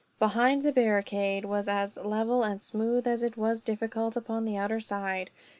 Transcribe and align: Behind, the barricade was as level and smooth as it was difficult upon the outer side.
Behind, 0.17 0.63
the 0.63 0.71
barricade 0.71 1.45
was 1.45 1.67
as 1.67 1.95
level 1.95 2.41
and 2.41 2.59
smooth 2.59 3.05
as 3.05 3.21
it 3.21 3.37
was 3.37 3.61
difficult 3.61 4.17
upon 4.17 4.45
the 4.45 4.57
outer 4.57 4.79
side. 4.79 5.29